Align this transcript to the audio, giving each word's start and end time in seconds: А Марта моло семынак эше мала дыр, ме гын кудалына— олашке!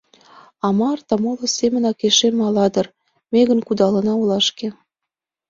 А 0.65 0.67
Марта 0.77 1.15
моло 1.23 1.47
семынак 1.57 1.99
эше 2.07 2.29
мала 2.41 2.65
дыр, 2.73 2.87
ме 3.31 3.41
гын 3.49 3.59
кудалына— 3.67 4.13
олашке! 4.21 4.67